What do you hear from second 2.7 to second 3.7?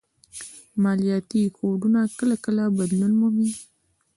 بدلون مومي